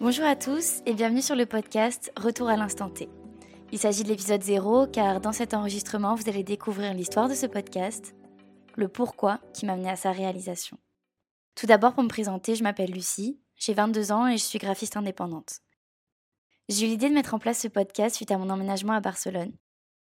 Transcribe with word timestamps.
Bonjour 0.00 0.24
à 0.24 0.34
tous 0.34 0.80
et 0.86 0.94
bienvenue 0.94 1.20
sur 1.20 1.36
le 1.36 1.44
podcast 1.44 2.10
Retour 2.16 2.48
à 2.48 2.56
l'instant 2.56 2.88
T. 2.88 3.10
Il 3.70 3.78
s'agit 3.78 4.02
de 4.02 4.08
l'épisode 4.08 4.42
0 4.42 4.86
car 4.86 5.20
dans 5.20 5.32
cet 5.32 5.52
enregistrement, 5.52 6.14
vous 6.14 6.26
allez 6.30 6.42
découvrir 6.42 6.94
l'histoire 6.94 7.28
de 7.28 7.34
ce 7.34 7.44
podcast, 7.44 8.14
le 8.76 8.88
pourquoi 8.88 9.40
qui 9.52 9.66
m'a 9.66 9.76
mené 9.76 9.90
à 9.90 9.96
sa 9.96 10.10
réalisation. 10.10 10.78
Tout 11.54 11.66
d'abord, 11.66 11.92
pour 11.92 12.02
me 12.02 12.08
présenter, 12.08 12.54
je 12.54 12.62
m'appelle 12.62 12.92
Lucie, 12.92 13.42
j'ai 13.56 13.74
22 13.74 14.10
ans 14.10 14.26
et 14.26 14.38
je 14.38 14.42
suis 14.42 14.58
graphiste 14.58 14.96
indépendante. 14.96 15.60
J'ai 16.70 16.86
eu 16.86 16.88
l'idée 16.88 17.10
de 17.10 17.14
mettre 17.14 17.34
en 17.34 17.38
place 17.38 17.58
ce 17.58 17.68
podcast 17.68 18.16
suite 18.16 18.30
à 18.30 18.38
mon 18.38 18.48
emménagement 18.48 18.94
à 18.94 19.00
Barcelone. 19.00 19.52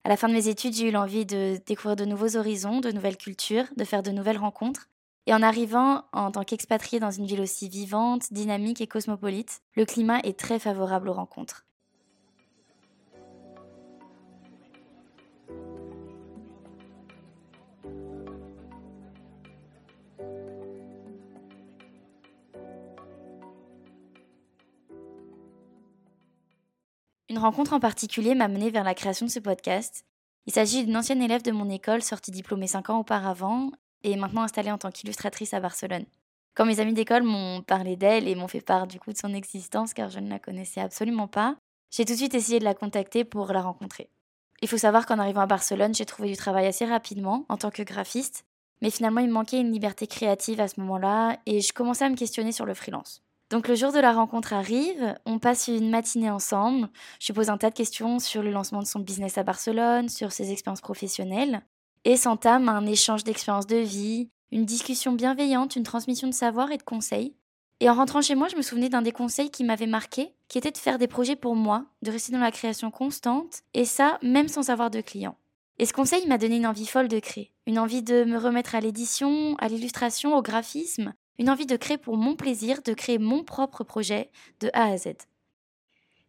À 0.04 0.10
la 0.10 0.18
fin 0.18 0.28
de 0.28 0.34
mes 0.34 0.48
études, 0.48 0.74
j'ai 0.74 0.90
eu 0.90 0.92
l'envie 0.92 1.24
de 1.24 1.58
découvrir 1.64 1.96
de 1.96 2.04
nouveaux 2.04 2.36
horizons, 2.36 2.80
de 2.80 2.92
nouvelles 2.92 3.16
cultures, 3.16 3.64
de 3.78 3.84
faire 3.84 4.02
de 4.02 4.10
nouvelles 4.10 4.36
rencontres. 4.36 4.90
Et 5.28 5.34
en 5.34 5.42
arrivant 5.42 6.04
en 6.12 6.30
tant 6.30 6.44
qu'expatrié 6.44 7.00
dans 7.00 7.10
une 7.10 7.26
ville 7.26 7.40
aussi 7.40 7.68
vivante, 7.68 8.32
dynamique 8.32 8.80
et 8.80 8.86
cosmopolite, 8.86 9.60
le 9.74 9.84
climat 9.84 10.20
est 10.20 10.38
très 10.38 10.60
favorable 10.60 11.08
aux 11.08 11.14
rencontres. 11.14 11.64
Une 27.28 27.38
rencontre 27.38 27.72
en 27.72 27.80
particulier 27.80 28.36
m'a 28.36 28.46
menée 28.46 28.70
vers 28.70 28.84
la 28.84 28.94
création 28.94 29.26
de 29.26 29.30
ce 29.30 29.40
podcast. 29.40 30.04
Il 30.46 30.52
s'agit 30.52 30.84
d'une 30.84 30.96
ancienne 30.96 31.20
élève 31.20 31.42
de 31.42 31.50
mon 31.50 31.68
école 31.68 32.00
sortie 32.00 32.30
diplômée 32.30 32.68
5 32.68 32.90
ans 32.90 33.00
auparavant 33.00 33.72
et 34.06 34.16
maintenant 34.16 34.42
installée 34.42 34.70
en 34.70 34.78
tant 34.78 34.90
qu'illustratrice 34.90 35.52
à 35.52 35.60
Barcelone. 35.60 36.04
Quand 36.54 36.64
mes 36.64 36.80
amis 36.80 36.94
d'école 36.94 37.24
m'ont 37.24 37.60
parlé 37.60 37.96
d'elle 37.96 38.28
et 38.28 38.34
m'ont 38.34 38.48
fait 38.48 38.60
part 38.60 38.86
du 38.86 38.98
coup 38.98 39.12
de 39.12 39.18
son 39.18 39.34
existence 39.34 39.92
car 39.92 40.08
je 40.08 40.20
ne 40.20 40.30
la 40.30 40.38
connaissais 40.38 40.80
absolument 40.80 41.28
pas, 41.28 41.56
j'ai 41.90 42.04
tout 42.04 42.12
de 42.12 42.18
suite 42.18 42.34
essayé 42.34 42.58
de 42.58 42.64
la 42.64 42.74
contacter 42.74 43.24
pour 43.24 43.52
la 43.52 43.60
rencontrer. 43.60 44.08
Il 44.62 44.68
faut 44.68 44.78
savoir 44.78 45.04
qu'en 45.04 45.18
arrivant 45.18 45.42
à 45.42 45.46
Barcelone, 45.46 45.94
j'ai 45.94 46.06
trouvé 46.06 46.30
du 46.30 46.36
travail 46.36 46.66
assez 46.66 46.86
rapidement 46.86 47.44
en 47.48 47.58
tant 47.58 47.70
que 47.70 47.82
graphiste, 47.82 48.44
mais 48.80 48.90
finalement 48.90 49.20
il 49.20 49.28
me 49.28 49.34
manquait 49.34 49.60
une 49.60 49.72
liberté 49.72 50.06
créative 50.06 50.60
à 50.60 50.68
ce 50.68 50.80
moment-là 50.80 51.36
et 51.44 51.60
je 51.60 51.72
commençais 51.72 52.04
à 52.04 52.08
me 52.08 52.16
questionner 52.16 52.52
sur 52.52 52.64
le 52.64 52.74
freelance. 52.74 53.22
Donc 53.50 53.68
le 53.68 53.74
jour 53.74 53.92
de 53.92 53.98
la 53.98 54.12
rencontre 54.12 54.54
arrive, 54.54 55.14
on 55.24 55.38
passe 55.38 55.68
une 55.68 55.90
matinée 55.90 56.30
ensemble, 56.30 56.88
je 57.20 57.32
pose 57.32 57.50
un 57.50 57.58
tas 57.58 57.70
de 57.70 57.74
questions 57.74 58.18
sur 58.18 58.42
le 58.42 58.50
lancement 58.50 58.80
de 58.80 58.86
son 58.86 59.00
business 59.00 59.36
à 59.36 59.42
Barcelone, 59.42 60.08
sur 60.08 60.32
ses 60.32 60.52
expériences 60.52 60.80
professionnelles, 60.80 61.62
et 62.06 62.16
s'entame 62.16 62.68
un 62.68 62.86
échange 62.86 63.24
d'expériences 63.24 63.66
de 63.66 63.78
vie, 63.78 64.30
une 64.52 64.64
discussion 64.64 65.10
bienveillante, 65.10 65.74
une 65.74 65.82
transmission 65.82 66.28
de 66.28 66.32
savoir 66.32 66.70
et 66.70 66.76
de 66.76 66.84
conseils. 66.84 67.34
Et 67.80 67.90
en 67.90 67.94
rentrant 67.94 68.22
chez 68.22 68.36
moi, 68.36 68.46
je 68.46 68.54
me 68.54 68.62
souvenais 68.62 68.88
d'un 68.88 69.02
des 69.02 69.10
conseils 69.10 69.50
qui 69.50 69.64
m'avait 69.64 69.88
marqué, 69.88 70.32
qui 70.46 70.56
était 70.56 70.70
de 70.70 70.78
faire 70.78 70.98
des 70.98 71.08
projets 71.08 71.34
pour 71.34 71.56
moi, 71.56 71.84
de 72.02 72.12
rester 72.12 72.30
dans 72.30 72.38
la 72.38 72.52
création 72.52 72.92
constante, 72.92 73.62
et 73.74 73.84
ça 73.84 74.20
même 74.22 74.46
sans 74.46 74.70
avoir 74.70 74.88
de 74.92 75.00
clients. 75.00 75.36
Et 75.80 75.84
ce 75.84 75.92
conseil 75.92 76.24
m'a 76.28 76.38
donné 76.38 76.58
une 76.58 76.66
envie 76.68 76.86
folle 76.86 77.08
de 77.08 77.18
créer, 77.18 77.52
une 77.66 77.80
envie 77.80 78.04
de 78.04 78.22
me 78.22 78.38
remettre 78.38 78.76
à 78.76 78.80
l'édition, 78.80 79.56
à 79.56 79.66
l'illustration, 79.66 80.36
au 80.36 80.42
graphisme, 80.42 81.12
une 81.40 81.50
envie 81.50 81.66
de 81.66 81.76
créer 81.76 81.98
pour 81.98 82.16
mon 82.16 82.36
plaisir, 82.36 82.82
de 82.82 82.94
créer 82.94 83.18
mon 83.18 83.42
propre 83.42 83.82
projet 83.82 84.30
de 84.60 84.70
A 84.74 84.92
à 84.92 84.96
Z. 84.96 85.08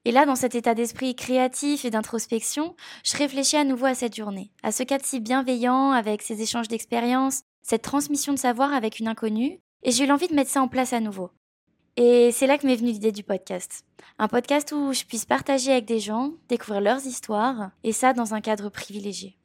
Et 0.08 0.14
là, 0.14 0.26
dans 0.26 0.38
cet 0.38 0.56
état 0.56 0.74
d'esprit 0.74 1.16
créatif 1.16 1.84
et 1.84 1.90
d'introspection, 1.90 2.78
je 3.04 3.18
réfléchis 3.18 3.58
à 3.58 3.66
nouveau 3.66 3.88
à 3.88 3.94
cette 3.94 4.16
journée, 4.16 4.54
à 4.64 4.72
ce 4.72 4.84
cadre 4.84 5.04
si 5.04 5.20
bienveillant 5.20 5.92
avec 5.92 6.22
ces 6.22 6.42
échanges 6.42 6.70
d'expériences, 6.70 7.42
cette 7.62 7.82
transmission 7.82 8.32
de 8.32 8.40
savoir 8.40 8.74
avec 8.74 9.00
une 9.00 9.10
inconnue, 9.10 9.60
et 9.84 9.92
j'ai 9.92 10.06
eu 10.06 10.08
l'envie 10.08 10.30
de 10.30 10.34
mettre 10.34 10.50
ça 10.50 10.62
en 10.62 10.70
place 10.70 10.94
à 10.94 11.02
nouveau. 11.02 11.32
Et 11.98 12.32
c'est 12.32 12.48
là 12.48 12.58
que 12.58 12.66
m'est 12.66 12.78
venue 12.78 12.92
l'idée 12.92 13.12
du 13.12 13.24
podcast. 13.24 13.84
Un 14.18 14.30
podcast 14.30 14.72
où 14.72 14.94
je 14.94 15.04
puisse 15.04 15.26
partager 15.26 15.74
avec 15.74 15.84
des 15.84 16.00
gens, 16.00 16.32
découvrir 16.48 16.80
leurs 16.80 17.06
histoires, 17.06 17.72
et 17.84 17.92
ça 17.92 18.14
dans 18.14 18.34
un 18.34 18.40
cadre 18.40 18.70
privilégié. 18.70 19.36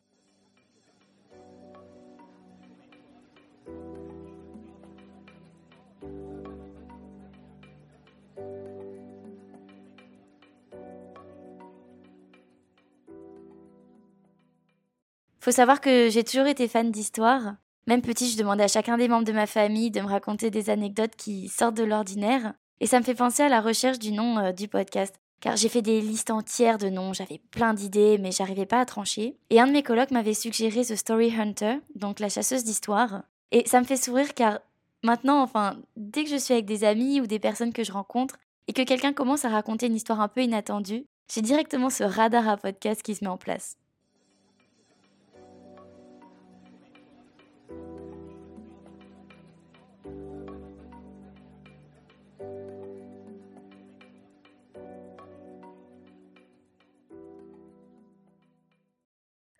Faut 15.42 15.50
savoir 15.50 15.80
que 15.80 16.08
j'ai 16.08 16.22
toujours 16.22 16.47
été 16.47 16.69
fan 16.69 16.92
d'histoire. 16.92 17.56
Même 17.88 18.00
petit, 18.00 18.30
je 18.30 18.38
demandais 18.38 18.62
à 18.62 18.69
chacun 18.69 18.97
des 18.97 19.08
membres 19.08 19.25
de 19.25 19.32
ma 19.32 19.48
famille 19.48 19.91
de 19.91 20.00
me 20.00 20.06
raconter 20.06 20.53
des 20.53 20.70
anecdotes 20.70 21.16
qui 21.16 21.48
sortent 21.48 21.76
de 21.76 21.82
l'ordinaire. 21.82 22.54
Et 22.78 22.86
ça 22.86 23.00
me 23.00 23.04
fait 23.04 23.16
penser 23.16 23.42
à 23.42 23.48
la 23.48 23.60
recherche 23.60 23.98
du 23.98 24.12
nom 24.12 24.38
euh, 24.38 24.53
du 24.53 24.69
podcast. 24.69 25.16
Car 25.41 25.56
j'ai 25.56 25.69
fait 25.69 25.82
des 25.82 26.00
listes 26.00 26.30
entières 26.30 26.78
de 26.78 26.88
noms, 26.91 27.12
j'avais 27.12 27.41
plein 27.50 27.75
d'idées, 27.75 28.19
mais 28.19 28.30
j'arrivais 28.30 28.66
pas 28.66 28.78
à 28.78 28.84
trancher. 28.84 29.36
Et 29.50 29.58
un 29.58 29.66
de 29.66 29.72
mes 29.72 29.82
colocs 29.82 30.12
m'avait 30.12 30.32
suggéré 30.32 30.84
The 30.84 30.94
Story 30.94 31.34
Hunter, 31.36 31.78
donc 31.97 32.20
la 32.20 32.28
chasseuse 32.28 32.62
d'histoire. 32.62 33.22
Et 33.50 33.66
ça 33.66 33.80
me 33.80 33.84
fait 33.84 33.97
sourire 33.97 34.34
car 34.34 34.60
maintenant, 35.03 35.42
enfin, 35.42 35.76
dès 35.97 36.22
que 36.22 36.30
je 36.30 36.36
suis 36.36 36.54
avec 36.54 36.66
des 36.66 36.84
amis 36.84 37.20
ou 37.20 37.26
des 37.26 37.41
personnes 37.41 37.72
que 37.72 37.82
je 37.82 37.91
rencontre 37.91 38.36
et 38.69 38.72
que 38.72 38.82
quelqu'un 38.82 39.12
commence 39.12 39.44
à 39.44 39.48
raconter 39.48 39.86
une 39.86 39.97
histoire 39.97 40.20
un 40.20 40.28
peu 40.28 40.42
inattendue, 40.42 41.04
j'ai 41.34 41.42
directement 41.42 41.91
ce 41.91 42.04
radar 42.04 42.48
à 42.48 42.56
podcast 42.56 43.03
qui 43.03 43.16
se 43.16 43.24
met 43.24 43.30
en 43.30 43.38
place. 43.38 43.76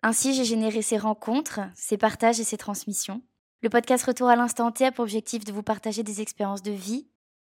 Ainsi, 0.05 0.33
j'ai 0.33 0.43
généré 0.43 0.81
ces 0.81 0.97
rencontres, 0.97 1.61
ces 1.75 1.97
partages 1.97 2.37
et 2.41 2.43
ces 2.43 2.57
transmissions. 2.57 3.21
Le 3.61 3.69
podcast 3.69 4.03
Retour 4.03 4.27
à 4.27 4.35
l'instant 4.35 4.69
T 4.69 4.85
a 4.85 4.91
pour 4.91 5.03
objectif 5.03 5.45
de 5.45 5.53
vous 5.53 5.63
partager 5.63 6.03
des 6.03 6.19
expériences 6.19 6.61
de 6.61 6.73
vie, 6.73 7.07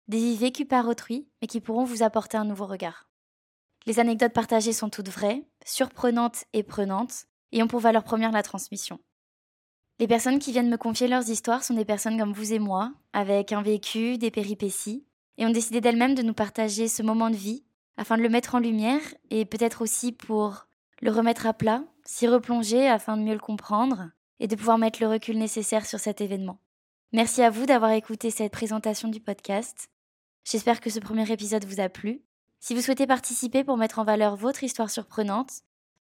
des 0.07 0.17
vies 0.17 0.35
vécues 0.35 0.65
par 0.65 0.87
autrui, 0.87 1.27
mais 1.39 1.47
qui 1.47 1.61
pourront 1.61 1.83
vous 1.83 2.01
apporter 2.01 2.37
un 2.37 2.45
nouveau 2.45 2.65
regard. 2.65 3.07
Les 3.85 3.99
anecdotes 3.99 4.33
partagées 4.33 4.73
sont 4.73 4.89
toutes 4.89 5.09
vraies, 5.09 5.45
surprenantes 5.63 6.45
et 6.53 6.63
prenantes, 6.63 7.27
et 7.51 7.61
ont 7.61 7.67
pour 7.67 7.81
valeur 7.81 8.03
première 8.03 8.31
la 8.31 8.41
transmission. 8.41 8.99
Les 9.99 10.07
personnes 10.07 10.39
qui 10.39 10.51
viennent 10.51 10.71
me 10.71 10.77
confier 10.77 11.07
leurs 11.07 11.29
histoires 11.29 11.63
sont 11.63 11.75
des 11.75 11.85
personnes 11.85 12.17
comme 12.17 12.33
vous 12.33 12.53
et 12.53 12.59
moi, 12.59 12.91
avec 13.13 13.51
un 13.51 13.61
vécu, 13.61 14.17
des 14.17 14.31
péripéties, 14.31 15.05
et 15.37 15.45
ont 15.45 15.51
décidé 15.51 15.81
d'elles-mêmes 15.81 16.15
de 16.15 16.23
nous 16.23 16.33
partager 16.33 16.87
ce 16.87 17.03
moment 17.03 17.29
de 17.29 17.35
vie, 17.35 17.63
afin 17.97 18.17
de 18.17 18.23
le 18.23 18.29
mettre 18.29 18.55
en 18.55 18.59
lumière, 18.59 19.01
et 19.29 19.45
peut-être 19.45 19.83
aussi 19.83 20.11
pour 20.11 20.65
le 21.01 21.11
remettre 21.11 21.45
à 21.45 21.53
plat, 21.53 21.83
s'y 22.09 22.27
replonger 22.27 22.87
afin 22.87 23.17
de 23.17 23.21
mieux 23.21 23.33
le 23.33 23.39
comprendre 23.39 24.09
et 24.39 24.47
de 24.47 24.55
pouvoir 24.55 24.79
mettre 24.79 24.99
le 24.99 25.07
recul 25.07 25.37
nécessaire 25.37 25.85
sur 25.85 25.99
cet 25.99 26.21
événement. 26.21 26.57
Merci 27.13 27.43
à 27.43 27.51
vous 27.51 27.67
d'avoir 27.67 27.91
écouté 27.91 28.31
cette 28.31 28.51
présentation 28.51 29.09
du 29.09 29.19
podcast. 29.19 29.89
J'espère 30.43 30.81
que 30.81 30.89
ce 30.89 30.99
premier 30.99 31.31
épisode 31.31 31.65
vous 31.65 31.79
a 31.79 31.87
plu. 31.87 32.23
Si 32.59 32.73
vous 32.73 32.81
souhaitez 32.81 33.05
participer 33.05 33.63
pour 33.63 33.77
mettre 33.77 33.99
en 33.99 34.03
valeur 34.03 34.35
votre 34.35 34.63
histoire 34.63 34.89
surprenante, 34.89 35.61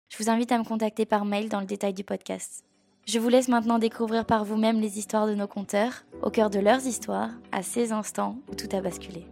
je 0.08 0.22
vous 0.22 0.30
invite 0.30 0.52
à 0.52 0.58
me 0.58 0.64
contacter 0.64 1.04
par 1.04 1.24
mail 1.24 1.48
dans 1.48 1.60
le 1.60 1.66
détail 1.66 1.94
du 1.94 2.04
podcast. 2.04 2.64
Je 3.06 3.18
vous 3.18 3.28
laisse 3.28 3.48
maintenant 3.48 3.80
découvrir 3.80 4.24
par 4.24 4.44
vous-même 4.44 4.80
les 4.80 4.98
histoires 4.98 5.26
de 5.26 5.34
nos 5.34 5.48
conteurs, 5.48 6.04
au 6.22 6.30
cœur 6.30 6.48
de 6.48 6.60
leurs 6.60 6.86
histoires, 6.86 7.32
à 7.50 7.64
ces 7.64 7.90
instants 7.90 8.38
où 8.48 8.54
tout 8.54 8.68
a 8.70 8.80
basculé. 8.80 9.26